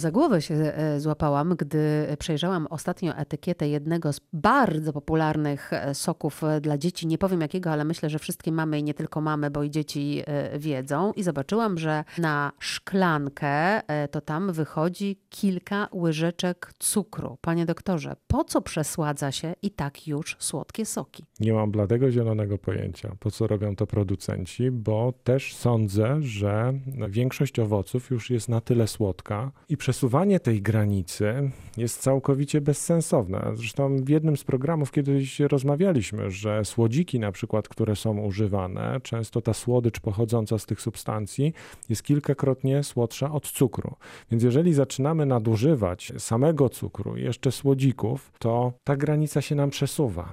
Za 0.00 0.10
głowę 0.10 0.42
się 0.42 0.54
e, 0.54 1.00
złapałam, 1.00 1.54
gdy 1.58 2.16
przejrzałam 2.18 2.66
ostatnio 2.66 3.16
etykietę 3.16 3.68
jednego 3.68 4.12
z 4.12 4.20
bardzo 4.32 4.92
popularnych 4.92 5.72
e, 5.72 5.94
soków 5.94 6.44
e, 6.44 6.60
dla 6.60 6.78
dzieci. 6.78 7.06
Nie 7.06 7.18
powiem 7.18 7.40
jakiego, 7.40 7.70
ale 7.70 7.84
myślę, 7.84 8.10
że 8.10 8.18
wszystkie 8.18 8.52
mamy 8.52 8.78
i 8.78 8.82
nie 8.82 8.94
tylko 8.94 9.20
mamy, 9.20 9.50
bo 9.50 9.62
i 9.62 9.70
dzieci 9.70 10.22
wiedzą. 10.58 11.12
I 11.12 11.22
zobaczyłam, 11.22 11.78
że 11.78 12.04
na 12.18 12.52
szklankę 12.58 13.82
to 14.10 14.20
tam 14.20 14.52
wychodzi 14.52 15.20
kilka 15.30 15.88
łyżeczek 15.92 16.72
cukru. 16.78 17.38
Panie 17.40 17.66
doktorze, 17.66 18.16
po 18.26 18.44
co 18.44 18.62
przesładza 18.62 19.32
się 19.32 19.54
i 19.62 19.70
tak 19.70 20.08
już 20.08 20.36
słodkie 20.38 20.86
soki? 20.86 21.24
Nie 21.40 21.52
mam 21.52 21.70
bladego 21.70 22.10
zielonego 22.10 22.58
pojęcia, 22.58 23.16
po 23.20 23.30
co 23.30 23.46
robią 23.46 23.76
to 23.76 23.86
producenci, 23.86 24.70
bo 24.70 25.12
też 25.24 25.54
sądzę, 25.54 26.22
że 26.22 26.72
większość 27.08 27.58
owoców 27.58 28.10
już 28.10 28.30
jest 28.30 28.48
na 28.48 28.60
tyle 28.60 28.86
słodka 28.86 29.52
i 29.68 29.76
przesuwanie 29.86 30.40
tej 30.40 30.62
granicy 30.62 31.50
jest 31.76 32.00
całkowicie 32.00 32.60
bezsensowne. 32.60 33.52
Zresztą 33.54 33.96
w 33.96 34.08
jednym 34.08 34.36
z 34.36 34.44
programów 34.44 34.92
kiedyś 34.92 35.40
rozmawialiśmy, 35.40 36.30
że 36.30 36.64
słodziki 36.64 37.20
na 37.20 37.32
przykład, 37.32 37.68
które 37.68 37.96
są 37.96 38.18
używane, 38.18 39.00
często 39.02 39.40
ta 39.40 39.54
słodycz 39.54 40.00
pochodząca 40.00 40.58
z 40.58 40.66
tych 40.66 40.80
substancji 40.80 41.52
jest 41.88 42.02
kilkakrotnie 42.02 42.82
słodsza 42.82 43.32
od 43.32 43.50
cukru. 43.50 43.94
Więc 44.30 44.42
jeżeli 44.42 44.74
zaczynamy 44.74 45.26
nadużywać 45.26 46.12
samego 46.18 46.68
cukru, 46.68 47.16
jeszcze 47.16 47.52
słodzików, 47.52 48.32
to 48.38 48.72
ta 48.84 48.96
granica 48.96 49.40
się 49.40 49.54
nam 49.54 49.70
przesuwa 49.70 50.32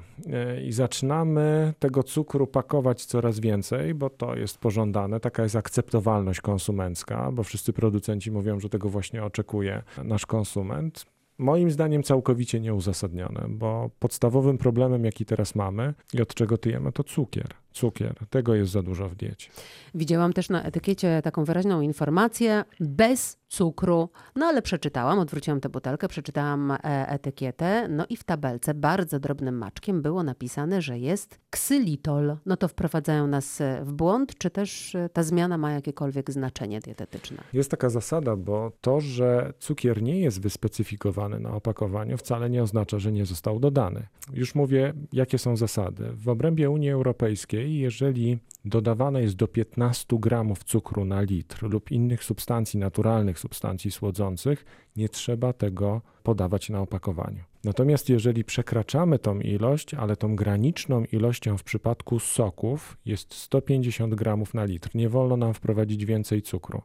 i 0.65 0.71
zaczynamy 0.71 1.73
tego 1.79 2.03
cukru 2.03 2.47
pakować 2.47 3.05
coraz 3.05 3.39
więcej, 3.39 3.93
bo 3.93 4.09
to 4.09 4.35
jest 4.35 4.57
pożądane, 4.57 5.19
taka 5.19 5.43
jest 5.43 5.55
akceptowalność 5.55 6.41
konsumencka, 6.41 7.31
bo 7.31 7.43
wszyscy 7.43 7.73
producenci 7.73 8.31
mówią, 8.31 8.59
że 8.59 8.69
tego 8.69 8.89
właśnie 8.89 9.23
oczekują 9.23 9.42
oczekuje 9.43 9.83
nasz 10.03 10.25
konsument, 10.25 11.05
moim 11.37 11.71
zdaniem 11.71 12.03
całkowicie 12.03 12.59
nieuzasadnione, 12.59 13.45
bo 13.49 13.89
podstawowym 13.99 14.57
problemem, 14.57 15.05
jaki 15.05 15.25
teraz 15.25 15.55
mamy 15.55 15.93
i 16.13 16.21
od 16.21 16.33
czego 16.33 16.57
tyjemy, 16.57 16.91
to 16.91 17.03
cukier. 17.03 17.62
Cukier, 17.73 18.15
tego 18.29 18.55
jest 18.55 18.71
za 18.71 18.81
dużo 18.81 19.09
w 19.09 19.15
diecie. 19.15 19.49
Widziałam 19.95 20.33
też 20.33 20.49
na 20.49 20.63
etykiecie 20.63 21.21
taką 21.23 21.43
wyraźną 21.43 21.81
informację 21.81 22.63
bez 22.79 23.37
cukru. 23.53 24.09
No 24.35 24.45
ale 24.45 24.61
przeczytałam, 24.61 25.19
odwróciłam 25.19 25.59
tę 25.59 25.69
butelkę, 25.69 26.07
przeczytałam 26.07 26.71
e, 26.71 26.77
etykietę, 27.07 27.87
no 27.89 28.05
i 28.09 28.17
w 28.17 28.23
tabelce 28.23 28.73
bardzo 28.73 29.19
drobnym 29.19 29.57
maczkiem 29.57 30.01
było 30.01 30.23
napisane, 30.23 30.81
że 30.81 30.99
jest 30.99 31.39
ksylitol. 31.49 32.37
No 32.45 32.57
to 32.57 32.67
wprowadzają 32.67 33.27
nas 33.27 33.61
e, 33.61 33.81
w 33.85 33.93
błąd, 33.93 34.37
czy 34.37 34.49
też 34.49 34.95
e, 34.95 35.09
ta 35.09 35.23
zmiana 35.23 35.57
ma 35.57 35.71
jakiekolwiek 35.71 36.31
znaczenie 36.31 36.79
dietetyczne? 36.79 37.37
Jest 37.53 37.71
taka 37.71 37.89
zasada, 37.89 38.35
bo 38.35 38.71
to, 38.81 39.01
że 39.01 39.53
cukier 39.59 40.01
nie 40.01 40.19
jest 40.19 40.41
wyspecyfikowany 40.41 41.39
na 41.39 41.51
opakowaniu, 41.51 42.17
wcale 42.17 42.49
nie 42.49 42.63
oznacza, 42.63 42.99
że 42.99 43.11
nie 43.11 43.25
został 43.25 43.59
dodany. 43.59 44.07
Już 44.33 44.55
mówię, 44.55 44.93
jakie 45.13 45.37
są 45.37 45.55
zasady. 45.55 46.09
W 46.13 46.29
obrębie 46.29 46.69
Unii 46.69 46.89
Europejskiej, 46.89 47.62
jeżeli 47.69 48.37
dodawane 48.65 49.21
jest 49.21 49.35
do 49.35 49.47
15 49.47 50.17
gramów 50.19 50.63
cukru 50.63 51.05
na 51.05 51.21
litr 51.21 51.69
lub 51.69 51.91
innych 51.91 52.23
substancji 52.23 52.79
naturalnych, 52.79 53.39
substancji 53.39 53.91
słodzących, 53.91 54.65
nie 54.95 55.09
trzeba 55.09 55.53
tego 55.53 56.01
podawać 56.23 56.69
na 56.69 56.81
opakowaniu. 56.81 57.43
Natomiast 57.63 58.09
jeżeli 58.09 58.43
przekraczamy 58.43 59.19
tą 59.19 59.39
ilość, 59.39 59.93
ale 59.93 60.15
tą 60.15 60.35
graniczną 60.35 61.03
ilością 61.11 61.57
w 61.57 61.63
przypadku 61.63 62.19
soków 62.19 62.97
jest 63.05 63.33
150 63.33 64.15
gramów 64.15 64.53
na 64.53 64.65
litr, 64.65 64.89
nie 64.95 65.09
wolno 65.09 65.37
nam 65.37 65.53
wprowadzić 65.53 66.05
więcej 66.05 66.41
cukru, 66.41 66.81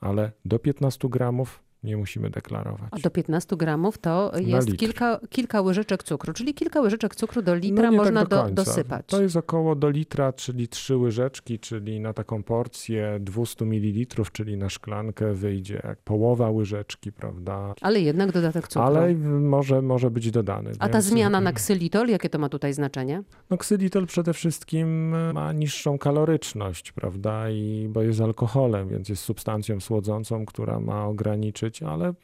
ale 0.00 0.32
do 0.44 0.58
15 0.58 1.08
gramów 1.08 1.62
nie 1.84 1.96
musimy 1.96 2.30
deklarować. 2.30 2.88
A 2.90 2.98
do 2.98 3.10
15 3.10 3.56
gramów 3.56 3.98
to 3.98 4.32
jest 4.38 4.76
kilka, 4.76 5.20
kilka 5.28 5.60
łyżeczek 5.60 6.02
cukru, 6.02 6.32
czyli 6.32 6.54
kilka 6.54 6.80
łyżeczek 6.80 7.14
cukru 7.14 7.42
do 7.42 7.54
litra 7.54 7.90
no 7.90 7.96
można 7.96 8.20
tak 8.20 8.28
do 8.28 8.40
do, 8.48 8.64
dosypać. 8.64 9.06
To 9.06 9.22
jest 9.22 9.36
około 9.36 9.74
do 9.74 9.90
litra, 9.90 10.32
czyli 10.32 10.68
trzy 10.68 10.96
łyżeczki, 10.96 11.58
czyli 11.58 12.00
na 12.00 12.12
taką 12.12 12.42
porcję 12.42 13.18
200 13.20 13.64
ml, 13.64 14.24
czyli 14.32 14.56
na 14.56 14.68
szklankę 14.68 15.34
wyjdzie 15.34 15.96
połowa 16.04 16.50
łyżeczki, 16.50 17.12
prawda? 17.12 17.74
Ale 17.80 18.00
jednak 18.00 18.32
dodatek 18.32 18.68
cukru. 18.68 18.82
Ale 18.82 19.14
może, 19.14 19.82
może 19.82 20.10
być 20.10 20.30
dodany. 20.30 20.70
A 20.78 20.84
więc... 20.84 20.92
ta 20.92 21.00
zmiana 21.00 21.40
na 21.40 21.52
ksylitol, 21.60 22.08
jakie 22.08 22.28
to 22.28 22.38
ma 22.38 22.48
tutaj 22.48 22.72
znaczenie? 22.72 23.22
No 23.50 23.56
ksylitol 23.56 24.06
przede 24.06 24.32
wszystkim 24.32 25.08
ma 25.34 25.52
niższą 25.52 25.98
kaloryczność, 25.98 26.92
prawda? 26.92 27.50
I, 27.50 27.88
bo 27.90 28.02
jest 28.02 28.20
alkoholem, 28.20 28.88
więc 28.88 29.08
jest 29.08 29.22
substancją 29.22 29.80
słodzącą, 29.80 30.46
która 30.46 30.80
ma 30.80 31.06
ograniczyć 31.06 31.69
ale 31.82 32.14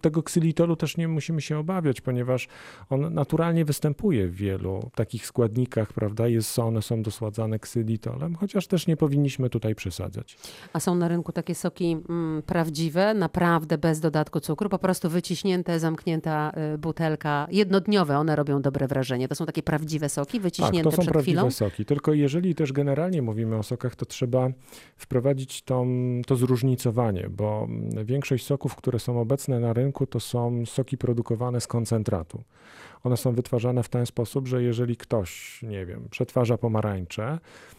tego 0.00 0.22
ksylitolu 0.22 0.76
też 0.76 0.96
nie 0.96 1.08
musimy 1.08 1.40
się 1.40 1.58
obawiać, 1.58 2.00
ponieważ 2.00 2.48
on 2.90 3.14
naturalnie 3.14 3.64
występuje 3.64 4.28
w 4.28 4.34
wielu 4.34 4.90
takich 4.94 5.26
składnikach, 5.26 5.92
prawda? 5.92 6.28
Jest, 6.28 6.58
one 6.58 6.82
są 6.82 7.02
dosładzane 7.02 7.58
ksylitolem, 7.58 8.34
chociaż 8.34 8.66
też 8.66 8.86
nie 8.86 8.96
powinniśmy 8.96 9.50
tutaj 9.50 9.74
przesadzać. 9.74 10.38
A 10.72 10.80
są 10.80 10.94
na 10.94 11.08
rynku 11.08 11.32
takie 11.32 11.54
soki 11.54 11.96
mm, 12.08 12.42
prawdziwe, 12.42 13.14
naprawdę 13.14 13.78
bez 13.78 14.00
dodatku 14.00 14.40
cukru, 14.40 14.68
po 14.68 14.78
prostu 14.78 15.10
wyciśnięte, 15.10 15.80
zamknięta 15.80 16.52
y, 16.74 16.78
butelka, 16.78 17.46
jednodniowe, 17.50 18.18
one 18.18 18.36
robią 18.36 18.62
dobre 18.62 18.86
wrażenie. 18.88 19.28
To 19.28 19.34
są 19.34 19.46
takie 19.46 19.62
prawdziwe 19.62 20.08
soki, 20.08 20.40
wyciśnięte 20.40 20.90
tak, 20.90 20.96
to 20.96 21.02
są 21.02 21.08
prawdziwe 21.12 21.40
chwilą? 21.40 21.50
soki, 21.50 21.84
tylko 21.84 22.12
jeżeli 22.12 22.54
też 22.54 22.72
generalnie 22.72 23.22
mówimy 23.22 23.56
o 23.56 23.62
sokach, 23.62 23.96
to 23.96 24.06
trzeba 24.06 24.48
wprowadzić 24.96 25.62
tą, 25.62 25.86
to 26.26 26.36
zróżnicowanie, 26.36 27.28
bo 27.30 27.68
większość 28.04 28.46
soków, 28.46 28.76
które 28.76 28.98
są 28.98 29.20
obecne 29.20 29.60
na 29.60 29.67
na 29.68 29.72
rynku 29.72 30.06
to 30.06 30.20
są 30.20 30.66
soki 30.66 30.98
produkowane 30.98 31.60
z 31.60 31.66
koncentratu. 31.66 32.42
One 33.04 33.16
są 33.16 33.32
wytwarzane 33.32 33.82
w 33.82 33.88
ten 33.88 34.06
sposób, 34.06 34.48
że 34.48 34.62
jeżeli 34.62 34.96
ktoś, 34.96 35.62
nie 35.62 35.86
wiem, 35.86 36.08
przetwarza 36.10 36.58
pomarańcze, 36.58 37.38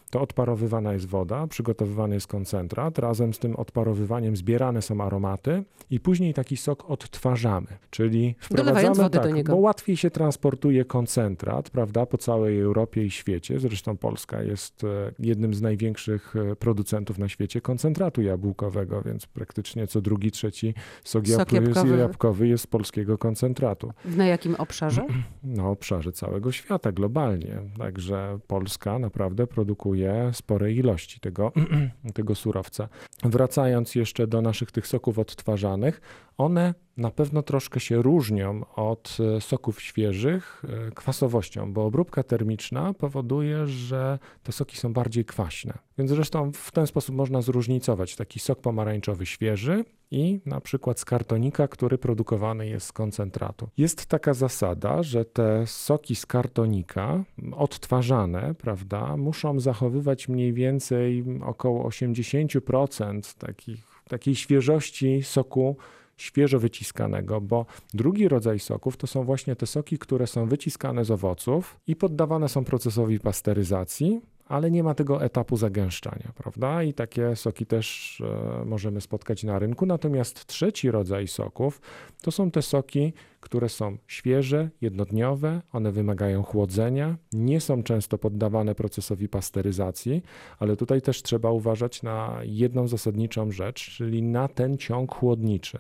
to 0.09 0.21
odparowywana 0.21 0.93
jest 0.93 1.05
woda, 1.05 1.47
przygotowywany 1.47 2.15
jest 2.15 2.27
koncentrat, 2.27 2.99
razem 2.99 3.33
z 3.33 3.39
tym 3.39 3.55
odparowywaniem 3.55 4.35
zbierane 4.35 4.81
są 4.81 5.01
aromaty 5.01 5.63
i 5.89 5.99
później 5.99 6.33
taki 6.33 6.57
sok 6.57 6.89
odtwarzamy, 6.89 7.67
czyli 7.89 8.35
wprowadzamy 8.39 8.95
wody 8.95 9.17
tak, 9.17 9.27
do 9.27 9.35
niego. 9.35 9.53
bo 9.53 9.59
łatwiej 9.59 9.97
się 9.97 10.09
transportuje 10.09 10.85
koncentrat, 10.85 11.69
prawda, 11.69 12.05
po 12.05 12.17
całej 12.17 12.59
Europie 12.59 13.05
i 13.05 13.11
świecie. 13.11 13.59
Zresztą 13.59 13.97
Polska 13.97 14.43
jest 14.43 14.83
e, 14.83 14.87
jednym 15.19 15.53
z 15.53 15.61
największych 15.61 16.35
e, 16.35 16.55
producentów 16.55 17.17
na 17.17 17.29
świecie 17.29 17.61
koncentratu 17.61 18.21
jabłkowego, 18.21 19.01
więc 19.01 19.25
praktycznie 19.25 19.87
co 19.87 20.01
drugi, 20.01 20.31
trzeci 20.31 20.73
sok, 21.03 21.27
sok 21.27 21.51
jabłkowy. 21.51 21.97
jabłkowy 21.97 22.47
jest 22.47 22.63
z 22.63 22.67
polskiego 22.67 23.17
koncentratu. 23.17 23.93
Na 24.05 24.25
jakim 24.25 24.55
obszarze? 24.55 25.05
Na 25.43 25.67
obszarze 25.67 26.11
całego 26.11 26.51
świata, 26.51 26.91
globalnie. 26.91 27.61
Także 27.77 28.39
Polska 28.47 28.99
naprawdę 28.99 29.47
produkuje 29.47 30.31
sporej 30.33 30.77
ilości 30.77 31.19
tego, 31.19 31.51
tego 32.13 32.35
surowca. 32.35 32.89
Wracając 33.23 33.95
jeszcze 33.95 34.27
do 34.27 34.41
naszych 34.41 34.71
tych 34.71 34.87
soków 34.87 35.19
odtwarzanych, 35.19 36.01
one 36.37 36.73
na 36.99 37.11
pewno 37.11 37.43
troszkę 37.43 37.79
się 37.79 38.01
różnią 38.01 38.61
od 38.75 39.17
e, 39.37 39.41
soków 39.41 39.81
świeżych 39.81 40.63
e, 40.87 40.91
kwasowością, 40.91 41.73
bo 41.73 41.85
obróbka 41.85 42.23
termiczna 42.23 42.93
powoduje, 42.93 43.67
że 43.67 44.19
te 44.43 44.51
soki 44.51 44.77
są 44.77 44.93
bardziej 44.93 45.25
kwaśne. 45.25 45.73
Więc 45.97 46.11
zresztą 46.11 46.51
w 46.51 46.71
ten 46.71 46.87
sposób 46.87 47.15
można 47.15 47.41
zróżnicować 47.41 48.15
taki 48.15 48.39
sok 48.39 48.61
pomarańczowy 48.61 49.25
świeży 49.25 49.85
i 50.11 50.39
na 50.45 50.61
przykład 50.61 50.99
z 50.99 51.05
kartonika, 51.05 51.67
który 51.67 51.97
produkowany 51.97 52.67
jest 52.67 52.87
z 52.87 52.91
koncentratu. 52.91 53.69
Jest 53.77 54.05
taka 54.05 54.33
zasada, 54.33 55.03
że 55.03 55.25
te 55.25 55.67
soki 55.67 56.15
z 56.15 56.25
kartonika 56.25 57.23
odtwarzane, 57.51 58.55
prawda, 58.55 59.17
muszą 59.17 59.59
zachowywać 59.59 60.27
mniej 60.29 60.53
więcej 60.53 61.25
około 61.41 61.89
80% 61.89 63.37
takich, 63.37 63.85
takiej 64.09 64.35
świeżości 64.35 65.23
soku 65.23 65.77
świeżo 66.21 66.59
wyciskanego, 66.59 67.41
bo 67.41 67.65
drugi 67.93 68.27
rodzaj 68.27 68.59
soków 68.59 68.97
to 68.97 69.07
są 69.07 69.23
właśnie 69.23 69.55
te 69.55 69.65
soki, 69.65 69.97
które 69.97 70.27
są 70.27 70.45
wyciskane 70.45 71.05
z 71.05 71.11
owoców 71.11 71.79
i 71.87 71.95
poddawane 71.95 72.49
są 72.49 72.63
procesowi 72.65 73.19
pasteryzacji, 73.19 74.21
ale 74.49 74.71
nie 74.71 74.83
ma 74.83 74.93
tego 74.93 75.23
etapu 75.23 75.57
zagęszczania, 75.57 76.31
prawda? 76.35 76.83
I 76.83 76.93
takie 76.93 77.35
soki 77.35 77.65
też 77.65 78.17
e, 78.61 78.65
możemy 78.65 79.01
spotkać 79.01 79.43
na 79.43 79.59
rynku. 79.59 79.85
Natomiast 79.85 80.45
trzeci 80.45 80.91
rodzaj 80.91 81.27
soków 81.27 81.81
to 82.21 82.31
są 82.31 82.51
te 82.51 82.61
soki, 82.61 83.13
które 83.39 83.69
są 83.69 83.97
świeże, 84.07 84.69
jednodniowe, 84.81 85.61
one 85.73 85.91
wymagają 85.91 86.43
chłodzenia, 86.43 87.17
nie 87.33 87.61
są 87.61 87.83
często 87.83 88.17
poddawane 88.17 88.75
procesowi 88.75 89.29
pasteryzacji, 89.29 90.23
ale 90.59 90.75
tutaj 90.75 91.01
też 91.01 91.23
trzeba 91.23 91.51
uważać 91.51 92.03
na 92.03 92.39
jedną 92.43 92.87
zasadniczą 92.87 93.51
rzecz, 93.51 93.89
czyli 93.89 94.23
na 94.23 94.47
ten 94.47 94.77
ciąg 94.77 95.15
chłodniczy. 95.15 95.77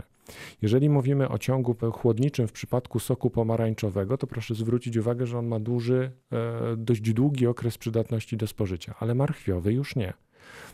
Jeżeli 0.61 0.89
mówimy 0.89 1.29
o 1.29 1.37
ciągu 1.37 1.75
chłodniczym 1.91 2.47
w 2.47 2.51
przypadku 2.51 2.99
soku 2.99 3.29
pomarańczowego, 3.29 4.17
to 4.17 4.27
proszę 4.27 4.55
zwrócić 4.55 4.97
uwagę, 4.97 5.25
że 5.25 5.39
on 5.39 5.47
ma 5.47 5.59
duży, 5.59 6.11
e, 6.31 6.75
dość 6.77 7.01
długi 7.01 7.47
okres 7.47 7.77
przydatności 7.77 8.37
do 8.37 8.47
spożycia, 8.47 8.95
ale 8.99 9.15
marchwiowy 9.15 9.73
już 9.73 9.95
nie, 9.95 10.13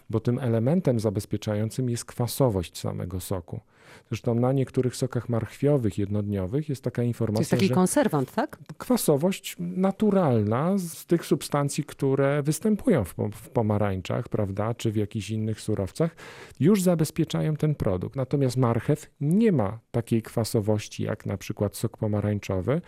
bo 0.10 0.20
tym 0.20 0.40
elementem 0.40 1.00
zabezpieczającym 1.00 1.90
jest 1.90 2.06
kwasowość 2.06 2.78
samego 2.78 3.20
soku. 3.20 3.60
Zresztą 4.10 4.36
na 4.36 4.52
niektórych 4.52 4.96
sokach 4.96 5.30
marchwiowych, 5.30 5.98
jednodniowych 5.98 6.70
jest 6.70 6.84
taka 6.84 7.04
informacja, 7.04 7.38
To 7.38 7.42
jest 7.42 7.52
taki 7.52 7.68
że 7.68 7.74
konserwant, 7.74 8.34
tak? 8.34 8.58
kwasowość 8.78 9.56
naturalna 9.60 10.78
z 10.78 11.06
tych 11.06 11.26
substancji, 11.26 11.84
które 11.84 12.44
występują 12.44 13.04
w, 13.04 13.16
w 13.32 13.50
pomarańczach, 13.50 14.30
prawda, 14.30 14.74
czy 14.74 14.92
w 14.92 14.96
jakichś 14.96 15.30
innych 15.30 15.62
surowcach, 15.62 16.16
już 16.60 16.82
zabezpieczają 16.82 17.56
ten 17.56 17.76
produkt. 17.76 18.16
Natomiast 18.16 18.58
marchew 18.58 19.12
nie 19.22 19.52
ma 19.52 19.80
takiej 19.92 20.22
kwasowości 20.22 21.04
jak 21.04 21.26
na 21.26 21.38
przykład 21.38 21.76
sok 21.76 21.98
pomarańczowy 21.98 22.82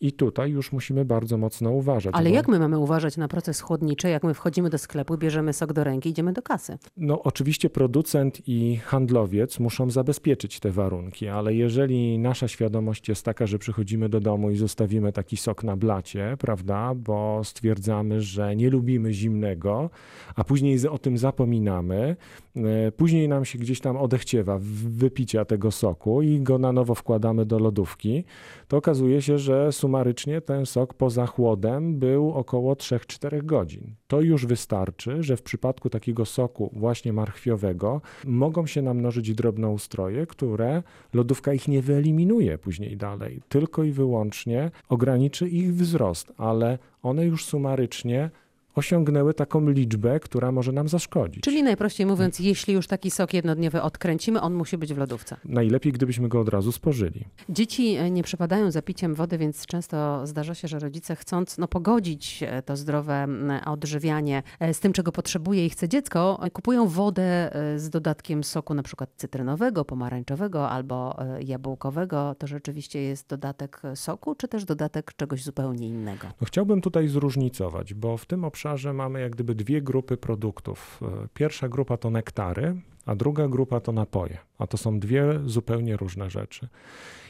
i 0.00 0.12
tutaj 0.12 0.50
już 0.50 0.72
musimy 0.72 1.04
bardzo 1.04 1.38
mocno 1.38 1.70
uważać. 1.70 2.14
Ale 2.14 2.30
bo- 2.30 2.36
jak 2.36 2.48
my 2.48 2.58
mamy 2.58 2.78
uważać 2.78 3.16
na 3.16 3.28
proces 3.28 3.60
chłodniczy, 3.60 4.08
jak 4.08 4.24
my 4.24 4.34
wchodzimy 4.34 4.70
do 4.70 4.78
sklepu, 4.78 5.16
bierzemy 5.18 5.52
sok 5.52 5.72
do 5.72 5.84
ręki, 5.84 6.08
idziemy 6.08 6.32
do 6.32 6.42
kasy? 6.42 6.78
No, 6.96 7.22
oczywiście 7.22 7.70
producent 7.70 8.48
i 8.48 8.76
handlowiec 8.76 9.60
muszą 9.60 9.90
zabezpieczyć 9.90 10.60
te 10.60 10.70
warunki, 10.70 11.28
ale 11.28 11.54
jeżeli 11.54 12.18
nasza 12.18 12.48
świadomość 12.48 13.08
jest 13.08 13.24
taka, 13.24 13.46
że 13.46 13.58
przychodzimy 13.58 14.08
do 14.08 14.20
domu 14.20 14.50
i 14.50 14.56
zostawimy 14.56 15.12
taki 15.12 15.36
sok 15.36 15.64
na 15.64 15.76
blacie, 15.76 16.36
prawda, 16.38 16.94
bo 16.94 17.40
stwierdzamy, 17.44 18.20
że 18.20 18.56
nie 18.56 18.70
lubimy 18.70 19.12
zimnego, 19.12 19.90
a 20.34 20.44
później 20.44 20.88
o 20.88 20.98
tym 20.98 21.18
zapominamy, 21.18 22.16
e, 22.56 22.92
później 22.92 23.28
nam 23.28 23.44
się 23.44 23.58
gdzieś 23.58 23.80
tam 23.80 23.96
odechciewa 23.96 24.58
wypicia 24.60 25.44
tego 25.44 25.70
soku 25.70 26.22
i 26.22 26.40
go 26.40 26.58
na 26.58 26.72
nowo 26.72 26.94
wkładamy 26.94 27.46
do 27.46 27.58
lodówki, 27.58 28.24
to 28.68 28.76
okazuje 28.76 29.22
się, 29.22 29.38
że 29.38 29.72
sumarycznie 29.86 30.40
ten 30.40 30.66
sok 30.66 30.94
poza 30.94 31.26
chłodem 31.26 31.98
był 31.98 32.32
około 32.32 32.74
3-4 32.74 33.44
godzin. 33.44 33.94
To 34.06 34.20
już 34.20 34.46
wystarczy, 34.46 35.22
że 35.22 35.36
w 35.36 35.42
przypadku 35.42 35.90
takiego 35.90 36.24
soku 36.24 36.70
właśnie 36.72 37.12
marchwiowego 37.12 38.00
mogą 38.24 38.66
się 38.66 38.82
namnożyć 38.82 39.34
drobnoustroje, 39.34 40.26
które 40.26 40.82
lodówka 41.14 41.52
ich 41.52 41.68
nie 41.68 41.82
wyeliminuje 41.82 42.58
później 42.58 42.96
dalej, 42.96 43.42
tylko 43.48 43.84
i 43.84 43.92
wyłącznie 43.92 44.70
ograniczy 44.88 45.48
ich 45.48 45.74
wzrost, 45.74 46.32
ale 46.36 46.78
one 47.02 47.26
już 47.26 47.44
sumarycznie 47.44 48.30
osiągnęły 48.76 49.34
taką 49.34 49.70
liczbę, 49.70 50.20
która 50.20 50.52
może 50.52 50.72
nam 50.72 50.88
zaszkodzić. 50.88 51.42
Czyli 51.42 51.62
najprościej 51.62 52.06
mówiąc, 52.06 52.40
jeśli 52.40 52.74
już 52.74 52.86
taki 52.86 53.10
sok 53.10 53.34
jednodniowy 53.34 53.82
odkręcimy, 53.82 54.40
on 54.40 54.54
musi 54.54 54.78
być 54.78 54.94
w 54.94 54.98
lodówce. 54.98 55.36
Najlepiej, 55.44 55.92
gdybyśmy 55.92 56.28
go 56.28 56.40
od 56.40 56.48
razu 56.48 56.72
spożyli. 56.72 57.24
Dzieci 57.48 57.94
e, 57.94 58.10
nie 58.10 58.22
przepadają 58.22 58.70
za 58.70 58.82
piciem 58.82 59.14
wody, 59.14 59.38
więc 59.38 59.66
często 59.66 60.26
zdarza 60.26 60.54
się, 60.54 60.68
że 60.68 60.78
rodzice 60.78 61.16
chcąc 61.16 61.58
no, 61.58 61.68
pogodzić 61.68 62.42
e, 62.42 62.62
to 62.62 62.76
zdrowe 62.76 63.26
odżywianie 63.66 64.42
e, 64.60 64.74
z 64.74 64.80
tym, 64.80 64.92
czego 64.92 65.12
potrzebuje 65.12 65.66
i 65.66 65.70
chce 65.70 65.88
dziecko, 65.88 66.40
kupują 66.52 66.88
wodę 66.88 67.50
z 67.76 67.90
dodatkiem 67.90 68.44
soku 68.44 68.74
na 68.74 68.82
przykład 68.82 69.10
cytrynowego, 69.16 69.84
pomarańczowego 69.84 70.70
albo 70.70 71.16
jabłkowego. 71.40 72.34
To 72.38 72.46
rzeczywiście 72.46 73.02
jest 73.02 73.28
dodatek 73.28 73.82
soku, 73.94 74.34
czy 74.34 74.48
też 74.48 74.64
dodatek 74.64 75.12
czegoś 75.16 75.44
zupełnie 75.44 75.88
innego? 75.88 76.26
No 76.40 76.46
chciałbym 76.46 76.80
tutaj 76.80 77.08
zróżnicować, 77.08 77.94
bo 77.94 78.16
w 78.16 78.26
tym 78.26 78.44
obszarze 78.44 78.65
mamy 78.94 79.20
jak 79.20 79.32
gdyby 79.32 79.54
dwie 79.54 79.82
grupy 79.82 80.16
produktów. 80.16 81.00
E, 81.02 81.28
Pierwsza 81.34 81.68
grupa 81.68 81.96
to 81.96 82.10
nektary, 82.10 82.76
a 83.06 83.14
druga 83.14 83.48
grupa 83.48 83.80
to 83.80 83.92
napoje, 83.92 84.38
a 84.58 84.66
to 84.66 84.76
są 84.76 85.00
dwie 85.00 85.24
zupełnie 85.44 85.96
różne 85.96 86.30
rzeczy. 86.30 86.68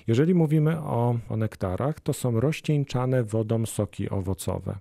Jeżeli 0.06 0.35
mówimy 0.35 0.79
o, 0.81 1.19
o 1.29 1.37
nektarach, 1.37 2.00
to 2.00 2.12
są 2.12 2.41
rozcieńczane 2.41 3.25
wodą 3.25 3.67
soki 3.67 4.11
owocowe. 4.11 4.79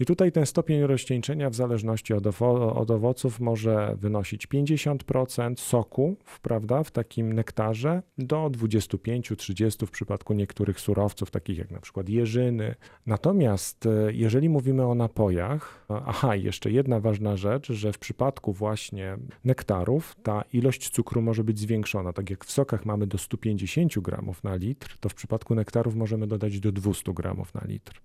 I 0.00 0.04
tutaj 0.04 0.32
ten 0.32 0.46
stopień 0.46 0.82
rozcieńczenia 0.82 1.50
w 1.50 1.54
zależności 1.54 2.14
od, 2.14 2.24
owo- 2.24 2.76
od 2.76 2.90
owoców 2.90 3.40
może 3.40 3.94
wynosić 3.98 4.46
50% 4.48 5.60
soku, 5.60 6.16
prawda, 6.42 6.82
w 6.82 6.90
takim 6.90 7.32
nektarze 7.32 8.02
do 8.18 8.46
25-30 8.46 9.86
w 9.86 9.90
przypadku 9.90 10.34
niektórych 10.34 10.80
surowców, 10.80 11.30
takich 11.30 11.58
jak 11.58 11.70
na 11.70 11.80
przykład 11.80 12.08
jeżyny. 12.08 12.74
Natomiast 13.06 13.86
e, 13.86 14.12
jeżeli 14.12 14.48
mówimy 14.48 14.86
o 14.86 14.94
napojach, 14.94 15.84
a- 15.88 16.04
aha, 16.06 16.36
jeszcze 16.36 16.70
jedna 16.70 17.00
ważna 17.00 17.36
rzecz, 17.36 17.72
że 17.72 17.92
w 17.92 17.98
przypadku 17.98 18.52
właśnie 18.52 19.16
nektarów 19.44 20.16
ta 20.22 20.44
ilość 20.52 20.90
cukru 20.90 21.22
może 21.22 21.44
być 21.44 21.58
zwiększona. 21.58 22.12
Tak 22.12 22.30
jak 22.30 22.44
w 22.44 22.50
sokach 22.52 22.84
mamy 22.86 23.06
do 23.06 23.18
150 23.18 23.98
gramów 23.98 24.44
na 24.44 24.56
litr, 24.56 24.96
to 25.00 25.08
w 25.08 25.14
przypadku 25.14 25.54
nektarów 25.54 25.94
możemy 25.96 26.26
dodać 26.26 26.60
do 26.60 26.72
200 26.72 27.12
gramów 27.12 27.54
na 27.54 27.60
litr. 27.64 28.00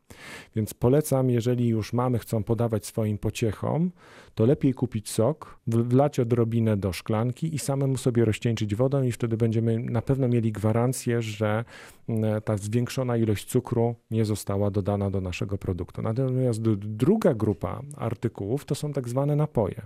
Więc 0.55 0.73
polecam, 0.73 1.29
jeżeli 1.29 1.73
już 1.79 1.93
mamy, 1.93 2.19
chcą 2.19 2.43
podawać 2.43 2.85
swoim 2.85 3.17
pociechom, 3.17 3.91
to 4.35 4.45
lepiej 4.45 4.73
kupić 4.73 5.09
sok, 5.09 5.59
wlać 5.67 6.19
odrobinę 6.19 6.77
do 6.77 6.93
szklanki 6.93 7.55
i 7.55 7.59
samemu 7.59 7.97
sobie 7.97 8.25
rozcieńczyć 8.25 8.75
wodą 8.75 9.03
i 9.03 9.11
wtedy 9.11 9.37
będziemy 9.37 9.79
na 9.79 10.01
pewno 10.01 10.27
mieli 10.27 10.51
gwarancję, 10.51 11.21
że 11.21 11.65
mm, 12.09 12.41
ta 12.41 12.57
zwiększona 12.57 13.17
ilość 13.17 13.45
cukru 13.45 13.95
nie 14.11 14.25
została 14.25 14.71
dodana 14.71 15.11
do 15.11 15.21
naszego 15.21 15.57
produktu. 15.57 16.01
Natomiast 16.01 16.61
druga 16.77 17.33
grupa 17.33 17.81
artykułów 17.97 18.65
to 18.65 18.75
są 18.75 18.93
tak 18.93 19.09
zwane 19.09 19.35
napoje. 19.35 19.81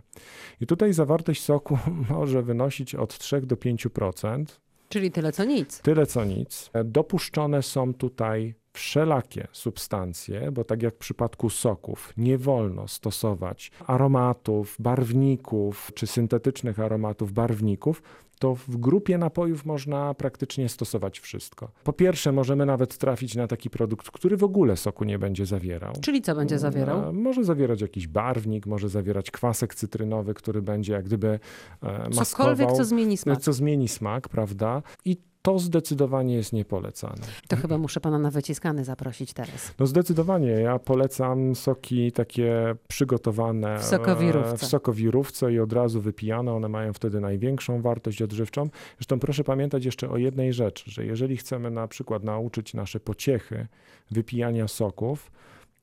I 0.62 0.68
tutaj 0.68 0.94
zawartość 0.94 1.44
soku 1.44 1.78
może 2.10 2.44
wynosić 2.44 2.96
od 2.96 3.18
3 3.18 3.42
do 3.42 3.56
5%. 3.56 4.46
Czyli 4.90 5.12
tyle 5.12 5.32
co 5.32 5.44
nic. 5.44 5.82
Tyle 5.82 6.06
co 6.06 6.26
nic. 6.26 6.72
Dopuszczone 6.86 7.62
są 7.62 7.94
tutaj 7.94 8.56
wszelakie 8.74 9.48
substancje, 9.52 10.52
bo 10.52 10.64
tak 10.64 10.84
jak 10.84 10.96
w 10.96 10.98
przypadku 10.98 11.50
soków, 11.50 12.14
nie 12.18 12.38
wolno 12.38 12.88
stosować 12.88 13.72
aromatów, 13.88 14.76
barwników 14.80 15.92
czy 15.96 16.08
syntetycznych 16.08 16.80
aromatów, 16.80 17.34
barwników. 17.34 18.04
To 18.40 18.56
w 18.56 18.78
grupie 18.78 19.18
napojów 19.18 19.66
można 19.66 20.14
praktycznie 20.14 20.70
stosować 20.70 21.20
wszystko. 21.20 21.72
Po 21.84 21.94
pierwsze, 21.94 22.32
możemy 22.32 22.66
nawet 22.66 22.98
trafić 22.98 23.36
na 23.36 23.48
taki 23.48 23.70
produkt, 23.70 24.12
który 24.12 24.38
w 24.38 24.44
ogóle 24.44 24.78
soku 24.78 25.04
nie 25.04 25.20
będzie 25.20 25.46
zawierał. 25.46 25.94
Czyli 26.02 26.22
co 26.22 26.36
będzie 26.36 26.60
zawierał? 26.60 27.10
E, 27.10 27.14
Może 27.14 27.44
zawierać 27.44 27.82
jakiś 27.82 28.08
barwnik, 28.08 28.66
może 28.66 28.90
zawierać 28.90 29.32
kwasek 29.32 29.76
cytrynowy, 29.76 30.34
który 30.34 30.62
będzie 30.62 30.94
jak 30.94 31.06
gdyby 31.06 31.28
e, 31.28 31.40
Cokolwiek, 31.80 32.16
maskował, 32.16 32.76
co 32.76 32.86
zmieni 32.86 33.18
smak. 33.18 33.40
co 33.42 33.54
zmieni 33.54 33.88
smak, 33.88 34.30
prawda? 34.30 34.82
I 35.06 35.18
to 35.44 35.60
zdecydowanie 35.60 36.36
jest 36.36 36.54
niepolecane. 36.54 37.22
To 37.48 37.56
chyba 37.56 37.78
muszę 37.78 38.00
pana 38.00 38.20
na 38.20 38.32
wyciskany 38.32 38.84
zaprosić 38.84 39.34
teraz. 39.34 39.74
No 39.80 39.86
zdecydowanie, 39.86 40.48
ja 40.48 40.80
polecam 40.80 41.56
soki 41.56 42.12
takie 42.12 42.76
przygotowane 42.88 43.80
W 43.80 43.84
sokowirówce. 43.84 44.54
e, 44.54 44.58
w 44.58 44.66
sokowirówce 44.66 45.54
i 45.54 45.60
od 45.60 45.74
razu 45.74 46.02
wypijane, 46.02 46.54
one 46.54 46.70
mają 46.70 46.94
wtedy 46.94 47.20
największą 47.20 47.82
wartość 47.82 48.22
odżywczą. 48.22 48.70
Zresztą 48.98 49.20
proszę 49.20 49.44
pamiętać 49.44 49.86
jeszcze 49.86 50.10
o 50.10 50.18
jednej 50.18 50.54
rzeczy, 50.54 50.92
że 50.92 51.06
jeżeli 51.06 51.38
chcemy 51.38 51.72
na 51.72 51.88
przykład 51.88 52.24
nauczyć 52.24 52.74
nasze 52.74 53.00
pociechy 53.00 53.68
wypijania 54.12 54.68
soków, 54.68 55.32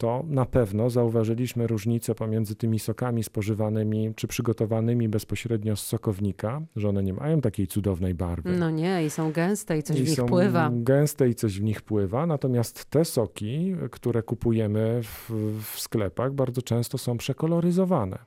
to 0.00 0.24
na 0.26 0.46
pewno 0.46 0.90
zauważyliśmy 0.90 1.66
różnicę 1.66 2.14
pomiędzy 2.14 2.54
tymi 2.54 2.78
sokami 2.78 3.24
spożywanymi 3.24 4.12
czy 4.16 4.26
przygotowanymi 4.26 5.08
bezpośrednio 5.08 5.76
z 5.76 5.86
sokownika, 5.86 6.62
że 6.76 6.88
one 6.88 7.02
nie 7.02 7.12
mają 7.12 7.40
takiej 7.40 7.66
cudownej 7.66 8.14
barwy. 8.14 8.56
No 8.56 8.70
nie, 8.70 9.04
i 9.04 9.10
są 9.10 9.32
gęste 9.32 9.78
i 9.78 9.82
coś 9.82 9.98
I 9.98 10.02
w 10.02 10.08
nich 10.08 10.16
są 10.16 10.26
pływa. 10.26 10.70
gęste 10.72 11.28
i 11.28 11.34
coś 11.34 11.60
w 11.60 11.62
nich 11.62 11.82
pływa, 11.82 12.26
natomiast 12.26 12.84
te 12.84 13.04
soki, 13.04 13.74
które 13.90 14.22
kupujemy 14.22 15.00
w, 15.02 15.30
w 15.62 15.80
sklepach, 15.80 16.32
bardzo 16.32 16.62
często 16.62 16.98
są 16.98 17.16
przekoloryzowane. 17.16 18.18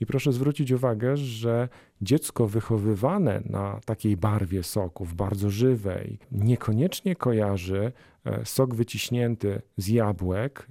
I 0.00 0.06
proszę 0.06 0.32
zwrócić 0.32 0.72
uwagę, 0.72 1.16
że 1.16 1.68
dziecko 2.02 2.46
wychowywane 2.46 3.42
na 3.44 3.80
takiej 3.84 4.16
barwie 4.16 4.62
soków, 4.62 5.14
bardzo 5.14 5.50
żywej, 5.50 6.18
niekoniecznie 6.32 7.16
kojarzy 7.16 7.92
e, 8.24 8.44
sok 8.44 8.74
wyciśnięty 8.74 9.62
z 9.76 9.88
jabłek 9.88 10.66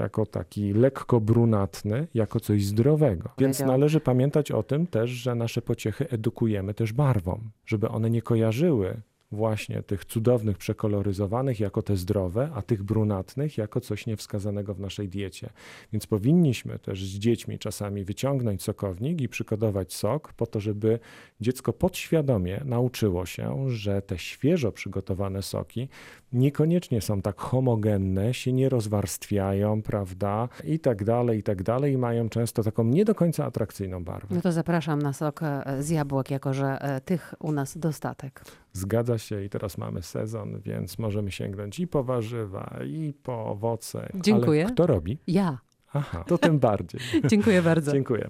jako 0.00 0.26
taki 0.26 0.72
lekko 0.72 1.20
brunatny, 1.20 2.06
jako 2.14 2.40
coś 2.40 2.64
zdrowego. 2.64 3.28
Więc 3.38 3.56
Wiedziałam. 3.56 3.78
należy 3.80 4.00
pamiętać 4.00 4.50
o 4.50 4.62
tym 4.62 4.86
też, 4.86 5.10
że 5.10 5.34
nasze 5.34 5.62
pociechy 5.62 6.08
edukujemy 6.10 6.74
też 6.74 6.92
barwą, 6.92 7.40
żeby 7.66 7.88
one 7.88 8.10
nie 8.10 8.22
kojarzyły 8.22 9.00
właśnie 9.32 9.82
tych 9.82 10.04
cudownych 10.04 10.58
przekoloryzowanych 10.58 11.60
jako 11.60 11.82
te 11.82 11.96
zdrowe, 11.96 12.50
a 12.54 12.62
tych 12.62 12.82
brunatnych 12.82 13.58
jako 13.58 13.80
coś 13.80 14.06
niewskazanego 14.06 14.74
w 14.74 14.80
naszej 14.80 15.08
diecie. 15.08 15.50
Więc 15.92 16.06
powinniśmy 16.06 16.78
też 16.78 17.04
z 17.04 17.18
dziećmi 17.18 17.58
czasami 17.58 18.04
wyciągnąć 18.04 18.62
sokownik 18.62 19.20
i 19.20 19.28
przygotować 19.28 19.94
sok 19.94 20.32
po 20.32 20.46
to, 20.46 20.60
żeby 20.60 20.98
dziecko 21.40 21.72
podświadomie 21.72 22.60
nauczyło 22.64 23.26
się, 23.26 23.70
że 23.70 24.02
te 24.02 24.18
świeżo 24.18 24.72
przygotowane 24.72 25.42
soki 25.42 25.88
niekoniecznie 26.32 27.00
są 27.00 27.22
tak 27.22 27.40
homogenne, 27.40 28.34
się 28.34 28.52
nie 28.52 28.68
rozwarstwiają, 28.68 29.82
prawda, 29.82 30.48
i 30.64 30.78
tak 30.78 31.04
dalej, 31.04 31.38
i 31.38 31.42
tak 31.42 31.62
dalej, 31.62 31.92
i 31.92 31.98
mają 31.98 32.28
często 32.28 32.62
taką 32.62 32.84
nie 32.84 33.04
do 33.04 33.14
końca 33.14 33.44
atrakcyjną 33.44 34.04
barwę. 34.04 34.34
No 34.34 34.40
to 34.40 34.52
zapraszam 34.52 35.02
na 35.02 35.12
sok 35.12 35.40
e, 35.42 35.82
z 35.82 35.90
jabłek, 35.90 36.30
jako 36.30 36.54
że 36.54 36.82
e, 36.82 37.00
tych 37.00 37.34
u 37.38 37.52
nas 37.52 37.78
dostatek. 37.78 38.44
Zgadza 38.72 39.18
się 39.18 39.44
i 39.44 39.50
teraz 39.50 39.78
mamy 39.78 40.02
sezon, 40.02 40.60
więc 40.60 40.98
możemy 40.98 41.30
sięgnąć 41.30 41.80
i 41.80 41.86
po 41.86 42.04
warzywa, 42.04 42.78
i 42.86 43.12
po 43.22 43.46
owoce. 43.46 44.08
Dziękuję. 44.14 44.64
Ale 44.64 44.72
kto 44.72 44.86
robi? 44.86 45.18
Ja. 45.26 45.58
Aha, 45.92 46.24
to 46.26 46.38
tym 46.38 46.58
bardziej. 46.58 47.00
Dziękuję 47.30 47.62
bardzo. 47.62 47.92
Dziękuję. 47.92 48.28